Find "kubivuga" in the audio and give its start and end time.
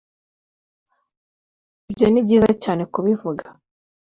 2.93-3.45